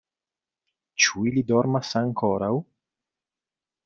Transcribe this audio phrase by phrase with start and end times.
[1.03, 2.51] Ĉu ili dormas ankoraŭ?